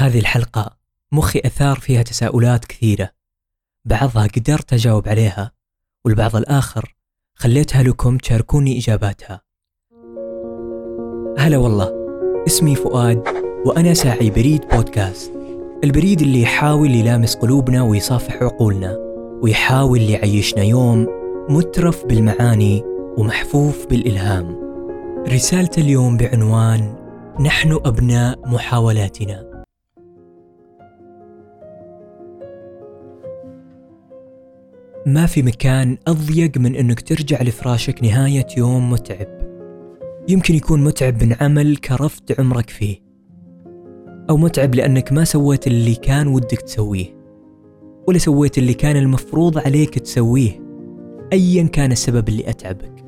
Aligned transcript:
هذه 0.00 0.18
الحلقة 0.18 0.76
مخي 1.12 1.40
أثار 1.44 1.76
فيها 1.76 2.02
تساؤلات 2.02 2.64
كثيرة. 2.64 3.10
بعضها 3.84 4.26
قدرت 4.26 4.72
أجاوب 4.72 5.08
عليها 5.08 5.52
والبعض 6.04 6.36
الآخر 6.36 6.94
خليتها 7.34 7.82
لكم 7.82 8.18
تشاركوني 8.18 8.78
إجاباتها. 8.78 9.40
هلا 11.38 11.56
والله 11.56 11.92
اسمي 12.46 12.74
فؤاد 12.74 13.22
وأنا 13.66 13.94
ساعي 13.94 14.30
بريد 14.30 14.60
بودكاست. 14.72 15.32
البريد 15.84 16.20
اللي 16.20 16.42
يحاول 16.42 16.90
يلامس 16.94 17.34
قلوبنا 17.36 17.82
ويصافح 17.82 18.42
عقولنا 18.42 18.96
ويحاول 19.42 20.00
يعيشنا 20.00 20.62
يوم 20.62 21.06
مترف 21.48 22.04
بالمعاني 22.04 22.82
ومحفوف 23.18 23.86
بالإلهام. 23.86 24.56
رسالة 25.28 25.70
اليوم 25.78 26.16
بعنوان 26.16 26.94
نحن 27.40 27.72
أبناء 27.72 28.48
محاولاتنا. 28.48 29.49
ما 35.06 35.26
في 35.26 35.42
مكان 35.42 35.96
أضيق 36.06 36.58
من 36.58 36.76
أنك 36.76 37.00
ترجع 37.00 37.42
لفراشك 37.42 38.02
نهاية 38.02 38.46
يوم 38.56 38.90
متعب. 38.90 39.28
يمكن 40.28 40.54
يكون 40.54 40.84
متعب 40.84 41.24
من 41.24 41.36
عمل 41.40 41.76
كرفت 41.76 42.40
عمرك 42.40 42.70
فيه 42.70 42.96
أو 44.30 44.36
متعب 44.36 44.74
لأنك 44.74 45.12
ما 45.12 45.24
سويت 45.24 45.66
اللي 45.66 45.94
كان 45.94 46.26
ودك 46.26 46.60
تسويه 46.60 47.06
ولا 48.08 48.18
سويت 48.18 48.58
اللي 48.58 48.74
كان 48.74 48.96
المفروض 48.96 49.58
عليك 49.58 49.98
تسويه 49.98 50.60
أيا 51.32 51.62
كان 51.62 51.92
السبب 51.92 52.28
اللي 52.28 52.50
أتعبك. 52.50 53.04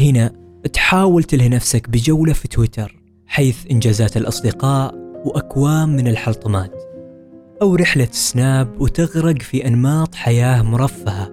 هنا 0.00 0.32
تحاول 0.72 1.24
تلهي 1.24 1.48
نفسك 1.48 1.88
بجولة 1.88 2.32
في 2.32 2.48
تويتر 2.48 3.02
حيث 3.26 3.66
إنجازات 3.70 4.16
الأصدقاء 4.16 4.94
وأكوام 5.24 5.88
من 5.88 6.08
الحلطمات. 6.08 6.91
أو 7.62 7.74
رحلة 7.74 8.08
سناب 8.10 8.80
وتغرق 8.80 9.42
في 9.42 9.66
أنماط 9.66 10.14
حياة 10.14 10.62
مرفهة 10.62 11.30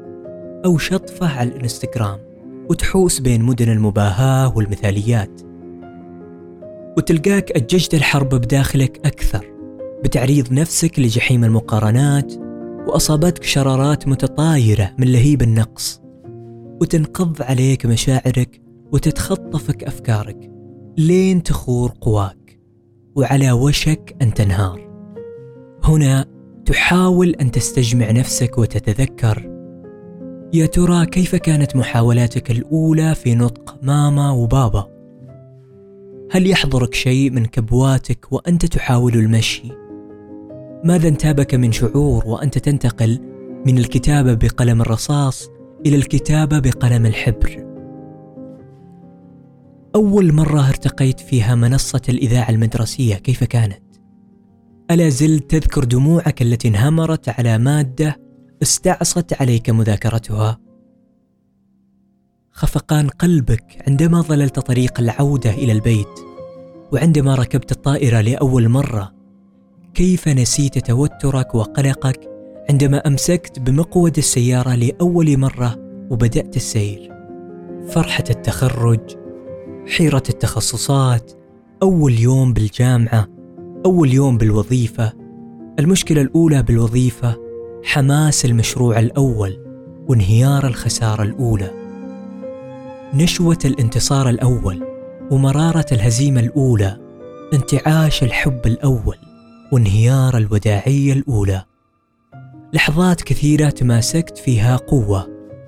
أو 0.66 0.78
شطفة 0.78 1.28
على 1.28 1.50
الإنستغرام 1.50 2.20
وتحوس 2.70 3.20
بين 3.20 3.44
مدن 3.44 3.70
المباهاة 3.72 4.58
والمثاليات. 4.58 5.42
وتلقاك 6.98 7.52
أججت 7.52 7.94
الحرب 7.94 8.30
بداخلك 8.30 9.00
أكثر 9.06 9.46
بتعريض 10.04 10.54
نفسك 10.54 11.00
لجحيم 11.00 11.44
المقارنات 11.44 12.34
وأصابتك 12.88 13.44
شرارات 13.44 14.08
متطايرة 14.08 14.92
من 14.98 15.08
لهيب 15.08 15.42
النقص. 15.42 16.02
وتنقض 16.82 17.42
عليك 17.42 17.86
مشاعرك 17.86 18.62
وتتخطفك 18.92 19.84
أفكارك 19.84 20.52
لين 20.98 21.44
تخور 21.44 21.92
قواك 22.02 22.60
وعلى 23.16 23.52
وشك 23.52 24.16
أن 24.22 24.34
تنهار. 24.34 24.89
هنا 25.84 26.26
تحاول 26.66 27.30
أن 27.30 27.52
تستجمع 27.52 28.12
نفسك 28.12 28.58
وتتذكر. 28.58 29.50
يا 30.54 30.66
ترى 30.66 31.06
كيف 31.06 31.36
كانت 31.36 31.76
محاولاتك 31.76 32.52
الأولى 32.52 33.16
في 33.16 33.36
نطق 33.36 33.78
ماما 33.84 34.32
وبابا؟ 34.32 34.88
هل 36.32 36.48
يحضرك 36.48 36.94
شيء 36.94 37.32
من 37.32 37.46
كبواتك 37.46 38.32
وأنت 38.32 38.66
تحاول 38.66 39.14
المشي؟ 39.14 39.72
ماذا 40.84 41.08
انتابك 41.08 41.56
من 41.56 41.72
شعور 41.72 42.24
وأنت 42.28 42.58
تنتقل 42.58 43.20
من 43.66 43.78
الكتابه 43.78 44.34
بقلم 44.34 44.82
الرصاص 44.82 45.50
إلى 45.86 45.96
الكتابه 45.96 46.60
بقلم 46.60 47.06
الحبر؟ 47.06 47.66
أول 49.96 50.34
مرة 50.34 50.70
ارتقيت 50.70 51.20
فيها 51.20 51.56
منصة 51.56 52.02
الإذاعة 52.10 52.50
المدرسية 52.50 53.16
كيف 53.16 53.44
كانت؟ 53.44 53.89
ألا 54.92 55.10
زلت 55.10 55.52
تذكر 55.52 55.84
دموعك 55.84 56.42
التي 56.42 56.68
انهمرت 56.68 57.30
على 57.30 57.58
مادة 57.58 58.20
استعصت 58.62 59.42
عليك 59.42 59.70
مذاكرتها؟ 59.70 60.58
خفقان 62.52 63.08
قلبك 63.08 63.84
عندما 63.88 64.22
ظللت 64.22 64.60
طريق 64.60 65.00
العودة 65.00 65.50
إلى 65.50 65.72
البيت 65.72 66.20
وعندما 66.92 67.36
ركبت 67.36 67.72
الطائرة 67.72 68.22
لأول 68.22 68.70
مرة 68.70 69.14
كيف 69.94 70.28
نسيت 70.28 70.78
توترك 70.78 71.56
وقلقك 71.56 72.30
عندما 72.70 73.08
أمسكت 73.08 73.60
بمقود 73.60 74.18
السيارة 74.18 74.76
لأول 74.76 75.38
مرة 75.38 75.76
وبدأت 76.10 76.56
السير 76.56 77.12
فرحة 77.88 78.24
التخرج 78.30 79.16
حيرة 79.88 80.24
التخصصات 80.30 81.32
أول 81.84 82.20
يوم 82.20 82.54
بالجامعة 82.54 83.39
أول 83.86 84.14
يوم 84.14 84.38
بالوظيفة 84.38 85.14
المشكلة 85.80 86.22
الأولى 86.22 86.64
بالوظيفة 86.64 87.38
حماس 87.84 88.46
المشروع 88.46 89.00
الأول 89.00 89.66
وانهيار 90.08 90.68
الخسارة 90.68 91.24
الأولى. 91.24 91.72
نشوة 93.14 93.58
الانتصار 93.66 94.30
الأول 94.30 94.84
ومرارة 95.32 95.86
الهزيمة 95.92 96.40
الأولى 96.40 96.98
انتعاش 97.54 98.24
الحب 98.24 98.62
الأول 98.66 99.16
وانهيار 99.72 100.38
الوداعية 100.38 101.14
الأولى. 101.14 101.64
لحظات 102.74 103.22
كثيرة 103.22 103.70
تماسكت 103.70 104.38
فيها 104.38 104.76
قوة 104.76 105.28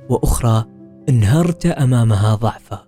وأخرى 0.10 0.66
انهرت 1.10 1.66
أمامها 1.66 2.36
ضعفا. 2.36 2.84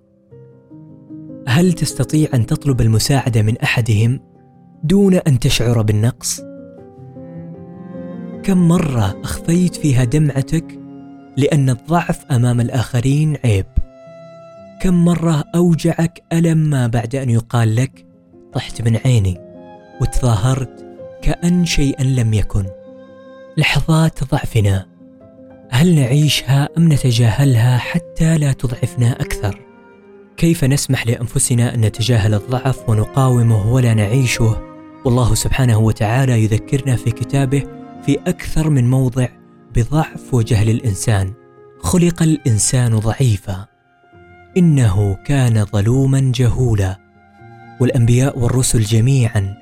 هل 1.48 1.74
تستطيع 1.74 2.30
أن 2.34 2.46
تطلب 2.46 2.82
المساعدة 2.82 3.42
من 3.42 3.58
أحدهم؟ 3.58 4.33
دون 4.84 5.14
أن 5.14 5.40
تشعر 5.40 5.82
بالنقص؟ 5.82 6.42
كم 8.44 8.68
مرة 8.68 9.22
أخفيت 9.24 9.76
فيها 9.76 10.04
دمعتك 10.04 10.80
لأن 11.38 11.70
الضعف 11.70 12.26
أمام 12.32 12.62
الآخرين 12.62 13.38
عيب؟ 13.46 13.66
كم 14.82 15.06
مرة 15.06 15.44
أوجعك 15.56 16.24
ألم 16.34 16.58
ما 16.58 16.88
بعد 16.88 17.16
أن 17.16 17.30
يقال 17.30 17.76
لك 17.76 18.06
طحت 18.54 18.82
من 18.82 18.98
عيني 19.06 19.38
وتظاهرت 20.02 20.86
كأن 21.22 21.66
شيئا 21.66 22.04
لم 22.04 22.34
يكن؟ 22.34 22.66
لحظات 23.58 24.24
ضعفنا 24.24 24.86
هل 25.70 25.96
نعيشها 25.96 26.70
أم 26.78 26.94
نتجاهلها 26.94 27.78
حتى 27.78 28.38
لا 28.38 28.52
تضعفنا 28.52 29.12
أكثر؟ 29.12 29.60
كيف 30.38 30.64
نسمح 30.64 31.08
لأنفسنا 31.08 31.76
أن 31.76 31.82
نتجاهل 31.82 32.34
الضعف 32.34 32.90
ونقاومه 32.90 33.74
ولا 33.74 33.94
نعيشه 33.94 34.73
والله 35.06 35.36
سبحانه 35.36 35.78
وتعالى 35.78 36.44
يذكرنا 36.44 36.96
في 36.96 37.12
كتابه 37.12 37.64
في 38.06 38.20
أكثر 38.28 38.70
من 38.70 38.90
موضع 38.90 39.28
بضعف 39.76 40.34
وجهل 40.34 40.70
الانسان 40.70 41.34
خلق 41.80 42.24
الإنسان 42.24 43.00
ضعيفا. 43.00 43.66
إنه 44.58 45.14
كان 45.26 45.66
ظلوما 45.66 46.32
جهولا. 46.36 47.00
والأنبياء 47.80 48.40
والرسل 48.40 48.82
جميعا 48.82 49.58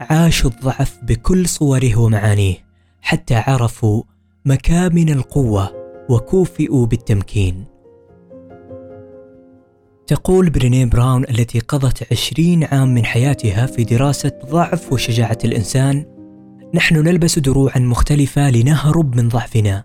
عاشوا 0.00 0.50
الضعف 0.50 0.98
بكل 1.02 1.48
صوره 1.48 1.98
ومعانيه 1.98 2.56
حتى 3.02 3.34
عرفوا 3.34 4.02
مكامن 4.44 5.08
القوة 5.08 5.70
وكوفئوا 6.08 6.86
بالتمكين. 6.86 7.71
تقول 10.12 10.50
برينيه 10.50 10.84
براون 10.84 11.24
التي 11.24 11.58
قضت 11.58 12.12
عشرين 12.12 12.64
عام 12.64 12.94
من 12.94 13.04
حياتها 13.04 13.66
في 13.66 13.84
دراسة 13.84 14.32
ضعف 14.50 14.92
وشجاعة 14.92 15.38
الإنسان 15.44 16.04
نحن 16.74 16.96
نلبس 16.96 17.38
دروعا 17.38 17.78
مختلفة 17.78 18.50
لنهرب 18.50 19.16
من 19.16 19.28
ضعفنا 19.28 19.84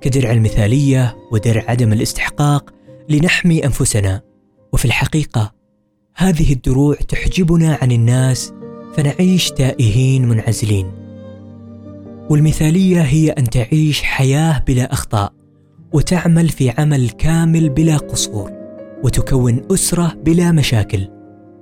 كدرع 0.00 0.30
المثالية 0.30 1.16
ودرع 1.32 1.64
عدم 1.68 1.92
الاستحقاق 1.92 2.70
لنحمي 3.08 3.64
أنفسنا. 3.64 4.22
وفي 4.72 4.84
الحقيقة 4.84 5.52
هذه 6.16 6.52
الدروع 6.52 6.94
تحجبنا 6.94 7.78
عن 7.82 7.92
الناس 7.92 8.52
فنعيش 8.96 9.50
تائهين 9.50 10.28
منعزلين. 10.28 10.92
والمثالية 12.30 13.00
هي 13.00 13.30
أن 13.30 13.50
تعيش 13.50 14.02
حياة 14.02 14.64
بلا 14.66 14.92
أخطاء 14.92 15.32
وتعمل 15.92 16.48
في 16.48 16.70
عمل 16.78 17.10
كامل 17.10 17.68
بلا 17.68 17.96
قصور. 17.96 18.59
وتكون 19.04 19.62
أسرة 19.70 20.14
بلا 20.24 20.52
مشاكل 20.52 21.08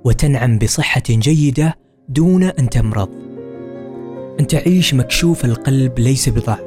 وتنعم 0.05 0.57
بصحة 0.57 1.03
جيدة 1.09 1.75
دون 2.09 2.43
أن 2.43 2.69
تمرض. 2.69 3.09
أن 4.39 4.47
تعيش 4.47 4.93
مكشوف 4.93 5.45
القلب 5.45 5.99
ليس 5.99 6.29
بضعف 6.29 6.63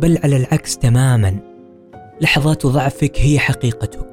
بل 0.00 0.18
على 0.24 0.36
العكس 0.36 0.78
تماما. 0.78 1.38
لحظات 2.20 2.66
ضعفك 2.66 3.12
هي 3.16 3.38
حقيقتك 3.38 4.06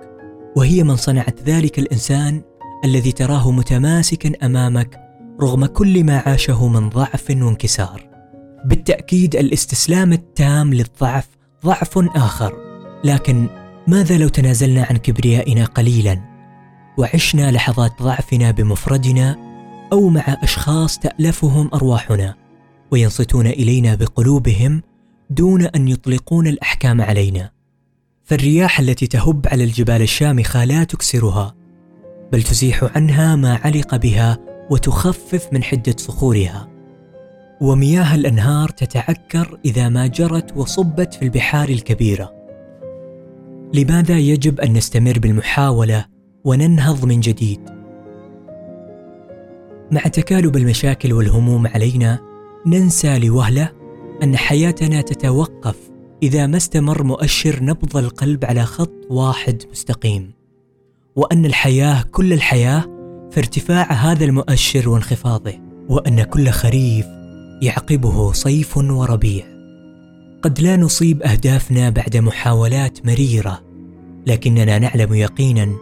وهي 0.55 0.83
من 0.83 0.95
صنعت 0.95 1.39
ذلك 1.45 1.79
الإنسان 1.79 2.41
الذي 2.85 3.11
تراه 3.11 3.51
متماسكا 3.51 4.31
أمامك 4.45 4.99
رغم 5.41 5.65
كل 5.65 6.03
ما 6.03 6.17
عاشه 6.17 6.67
من 6.67 6.89
ضعف 6.89 7.29
وانكسار. 7.29 8.09
بالتأكيد 8.65 9.35
الاستسلام 9.35 10.13
التام 10.13 10.73
للضعف 10.73 11.27
ضعف 11.65 11.97
آخر 12.15 12.53
لكن 13.03 13.47
ماذا 13.87 14.17
لو 14.17 14.27
تنازلنا 14.27 14.83
عن 14.89 14.97
كبريائنا 14.97 15.65
قليلا 15.65 16.19
وعشنا 16.97 17.51
لحظات 17.51 18.01
ضعفنا 18.01 18.51
بمفردنا 18.51 19.35
أو 19.91 20.09
مع 20.09 20.37
أشخاص 20.43 20.99
تألفهم 20.99 21.69
أرواحنا 21.73 22.35
وينصتون 22.91 23.47
إلينا 23.47 23.95
بقلوبهم 23.95 24.81
دون 25.29 25.65
أن 25.65 25.87
يطلقون 25.87 26.47
الأحكام 26.47 27.01
علينا؟ 27.01 27.51
فالرياح 28.23 28.79
التي 28.79 29.07
تهب 29.07 29.47
على 29.47 29.63
الجبال 29.63 30.01
الشامخة 30.01 30.63
لا 30.63 30.83
تكسرها 30.83 31.55
بل 32.31 32.43
تزيح 32.43 32.89
عنها 32.95 33.35
ما 33.35 33.55
علق 33.55 33.95
بها 33.95 34.37
وتخفف 34.69 35.47
من 35.53 35.63
حدة 35.63 35.95
صخورها. 35.97 36.69
ومياه 37.61 38.15
الأنهار 38.15 38.69
تتعكر 38.69 39.59
إذا 39.65 39.89
ما 39.89 40.07
جرت 40.07 40.57
وصبت 40.57 41.13
في 41.13 41.21
البحار 41.21 41.69
الكبيرة. 41.69 42.42
لماذا 43.73 44.17
يجب 44.17 44.59
أن 44.59 44.73
نستمر 44.73 45.19
بالمحاولة 45.19 46.05
وننهض 46.43 47.05
من 47.05 47.19
جديد؟ 47.19 47.59
مع 49.91 50.01
تكالب 50.01 50.57
المشاكل 50.57 51.13
والهموم 51.13 51.67
علينا 51.67 52.19
ننسى 52.65 53.19
لوهلة 53.19 53.69
أن 54.23 54.37
حياتنا 54.37 55.01
تتوقف 55.01 55.75
إذا 56.23 56.47
ما 56.47 56.57
استمر 56.57 57.03
مؤشر 57.03 57.63
نبض 57.63 57.97
القلب 57.97 58.45
على 58.45 58.65
خط 58.65 58.93
واحد 59.09 59.63
مستقيم 59.71 60.31
وأن 61.15 61.45
الحياة 61.45 62.03
كل 62.11 62.33
الحياة 62.33 62.81
في 63.31 63.39
ارتفاع 63.39 63.91
هذا 63.91 64.25
المؤشر 64.25 64.89
وانخفاضه 64.89 65.53
وأن 65.89 66.23
كل 66.23 66.49
خريف 66.49 67.05
يعقبه 67.61 68.31
صيف 68.31 68.77
وربيع. 68.77 69.52
قد 70.43 70.59
لا 70.59 70.77
نصيب 70.77 71.23
أهدافنا 71.23 71.89
بعد 71.89 72.17
محاولات 72.17 73.05
مريرة 73.05 73.61
لكننا 74.27 74.79
نعلم 74.79 75.13
يقينا 75.13 75.73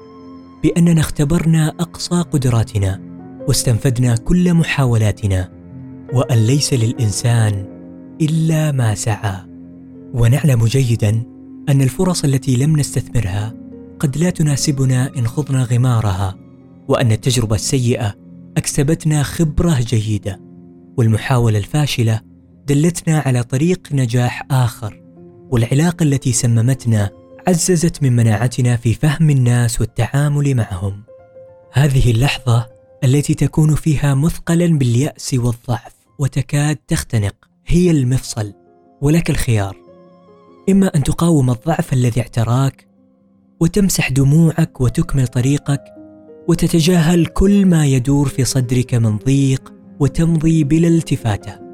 بأننا 0.63 1.01
اختبرنا 1.01 1.67
أقصى 1.67 2.15
قدراتنا 2.21 3.01
واستنفدنا 3.47 4.15
كل 4.15 4.53
محاولاتنا 4.53 5.49
وأن 6.13 6.37
ليس 6.37 6.73
للإنسان 6.73 7.65
إلا 8.21 8.71
ما 8.71 8.95
سعى. 8.95 9.35
ونعلم 10.13 10.65
جيدا 10.65 11.23
أن 11.69 11.81
الفرص 11.81 12.23
التي 12.23 12.55
لم 12.55 12.79
نستثمرها 12.79 13.53
قد 13.99 14.17
لا 14.17 14.29
تناسبنا 14.29 15.17
إن 15.17 15.27
خضنا 15.27 15.63
غمارها 15.63 16.35
وأن 16.87 17.11
التجربة 17.11 17.55
السيئة 17.55 18.13
أكسبتنا 18.57 19.23
خبرة 19.23 19.79
جيدة 19.79 20.39
والمحاولة 20.97 21.57
الفاشلة 21.57 22.30
دلتنا 22.67 23.19
على 23.19 23.43
طريق 23.43 23.79
نجاح 23.91 24.43
آخر 24.51 25.01
والعلاقة 25.49 26.03
التي 26.03 26.31
سممتنا 26.31 27.09
عززت 27.47 28.03
من 28.03 28.15
مناعتنا 28.15 28.75
في 28.75 28.93
فهم 28.93 29.29
الناس 29.29 29.81
والتعامل 29.81 30.55
معهم. 30.55 31.03
هذه 31.73 32.11
اللحظة 32.11 32.67
التي 33.03 33.33
تكون 33.33 33.75
فيها 33.75 34.13
مثقلا 34.13 34.77
باليأس 34.77 35.33
والضعف 35.33 35.93
وتكاد 36.19 36.75
تختنق 36.75 37.35
هي 37.67 37.91
المفصل 37.91 38.53
ولك 39.01 39.29
الخيار. 39.29 39.75
إما 40.69 40.87
أن 40.95 41.03
تقاوم 41.03 41.49
الضعف 41.49 41.93
الذي 41.93 42.21
اعتراك 42.21 42.87
وتمسح 43.59 44.09
دموعك 44.09 44.81
وتكمل 44.81 45.27
طريقك 45.27 45.83
وتتجاهل 46.47 47.25
كل 47.25 47.65
ما 47.65 47.85
يدور 47.85 48.27
في 48.27 48.45
صدرك 48.45 48.93
من 48.93 49.17
ضيق 49.17 49.73
وتمضي 49.99 50.63
بلا 50.63 50.87
التفاتة. 50.87 51.70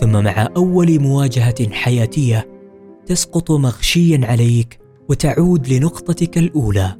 ثم 0.00 0.24
مع 0.24 0.48
أول 0.56 1.00
مواجهة 1.00 1.70
حياتية 1.70 2.48
تسقط 3.06 3.50
مغشيا 3.50 4.20
عليك 4.24 4.78
وتعود 5.08 5.68
لنقطتك 5.68 6.38
الأولى. 6.38 6.96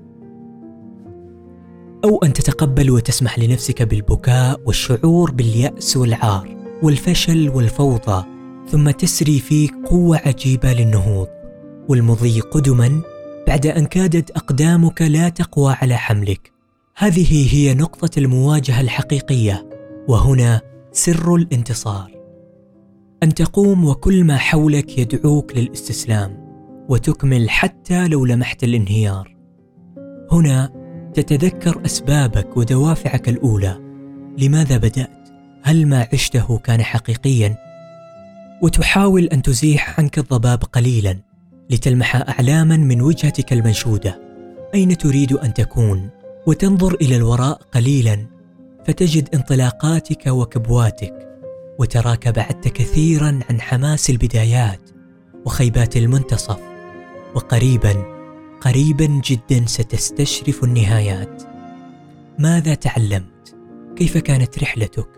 أو 2.05 2.19
أن 2.25 2.33
تتقبل 2.33 2.91
وتسمح 2.91 3.39
لنفسك 3.39 3.83
بالبكاء 3.83 4.61
والشعور 4.67 5.31
باليأس 5.31 5.97
والعار 5.97 6.57
والفشل 6.83 7.49
والفوضى 7.49 8.25
ثم 8.69 8.91
تسري 8.91 9.39
فيك 9.39 9.75
قوة 9.87 10.17
عجيبة 10.17 10.73
للنهوض. 10.73 11.29
والمضي 11.89 12.41
قدما 12.41 13.01
بعد 13.47 13.67
أن 13.67 13.87
كادت 13.87 14.31
أقدامك 14.31 15.03
لا 15.03 15.29
تقوى 15.29 15.77
على 15.83 15.97
حملك. 15.97 16.53
هذه 16.97 17.55
هي 17.55 17.75
نقطة 17.75 18.19
المواجهة 18.19 18.81
الحقيقية 18.81 19.69
وهنا 20.09 20.61
سر 20.93 21.35
الانتصار. 21.35 22.22
أن 23.23 23.35
تقوم 23.35 23.85
وكل 23.85 24.25
ما 24.25 24.37
حولك 24.37 24.99
يدعوك 24.99 25.57
للاستسلام 25.57 26.37
وتكمل 26.89 27.51
حتى 27.51 28.09
لو 28.09 28.25
لمحت 28.25 28.65
الانهيار. 28.65 29.37
هنا 30.33 30.73
تتذكر 31.15 31.85
أسبابك 31.85 32.57
ودوافعك 32.57 33.29
الأولى. 33.29 33.79
لماذا 34.39 34.77
بدأت؟ 34.77 35.29
هل 35.63 35.87
ما 35.87 36.09
عشته 36.13 36.59
كان 36.59 36.83
حقيقيا؟ 36.83 37.57
وتحاول 38.63 39.25
أن 39.25 39.43
تزيح 39.43 40.01
عنك 40.01 40.19
الضباب 40.19 40.65
قليلا 40.65 41.19
لتلمح 41.71 42.17
اعلاما 42.17 42.77
من 42.77 43.03
وجهتك 43.03 43.53
المنشودة. 43.53 44.21
أين 44.75 44.99
تريد 44.99 45.33
أن 45.33 45.55
تكون؟ 45.55 46.11
وتنظر 46.47 46.95
إلى 46.95 47.17
الوراء 47.17 47.61
قليلا 47.73 48.27
فتجد 48.87 49.29
انطلاقاتك 49.35 50.27
وكبواتك. 50.27 51.32
وتراك 51.83 52.29
بعدت 52.29 52.69
كثيرا 52.69 53.41
عن 53.51 53.61
حماس 53.61 54.11
البدايات 54.11 54.91
وخيبات 55.45 55.97
المنتصف 55.97 56.59
وقريبا 57.35 58.05
قريبا 58.61 59.21
جدا 59.25 59.67
ستستشرف 59.67 60.65
النهايات. 60.65 61.43
ماذا 62.39 62.75
تعلمت؟ 62.75 63.57
كيف 63.97 64.19
كانت 64.19 64.59
رحلتك؟ 64.59 65.09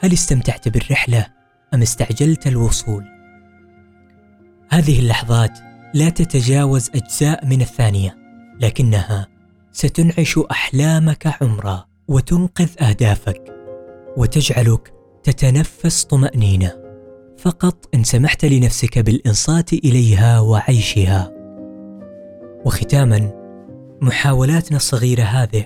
هل 0.00 0.12
استمتعت 0.12 0.68
بالرحلة 0.68 1.26
أم 1.74 1.82
استعجلت 1.82 2.46
الوصول؟ 2.46 3.04
هذه 4.70 5.00
اللحظات 5.00 5.58
لا 5.94 6.08
تتجاوز 6.08 6.90
أجزاء 6.94 7.46
من 7.46 7.60
الثانية 7.60 8.16
لكنها 8.60 9.28
ستنعش 9.72 10.38
أحلامك 10.38 11.42
عمرا 11.42 11.86
وتنقذ 12.08 12.68
أهدافك 12.82 13.42
وتجعلك 14.16 14.95
تتنفس 15.26 16.04
طمأنينة. 16.04 16.72
فقط 17.38 17.88
إن 17.94 18.04
سمحت 18.04 18.44
لنفسك 18.44 18.98
بالإنصات 18.98 19.72
إليها 19.72 20.40
وعيشها. 20.40 21.32
وختاما 22.64 23.30
محاولاتنا 24.00 24.76
الصغيرة 24.76 25.22
هذه 25.22 25.64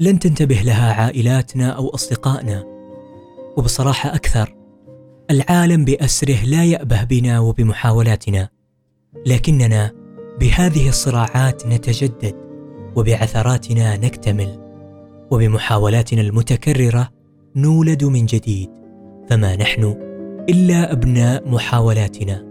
لن 0.00 0.18
تنتبه 0.18 0.54
لها 0.54 0.92
عائلاتنا 0.92 1.70
أو 1.70 1.88
أصدقائنا. 1.88 2.64
وبصراحة 3.56 4.14
أكثر 4.14 4.54
العالم 5.30 5.84
بأسره 5.84 6.44
لا 6.44 6.64
يأبه 6.64 7.04
بنا 7.04 7.40
وبمحاولاتنا. 7.40 8.48
لكننا 9.26 9.92
بهذه 10.40 10.88
الصراعات 10.88 11.66
نتجدد 11.66 12.34
وبعثراتنا 12.96 13.96
نكتمل. 13.96 14.58
وبمحاولاتنا 15.30 16.20
المتكررة 16.20 17.08
نولد 17.56 18.04
من 18.04 18.26
جديد. 18.26 18.79
فما 19.30 19.56
نحن 19.56 19.96
إلا 20.48 20.92
أبناء 20.92 21.48
محاولاتنا. 21.48 22.49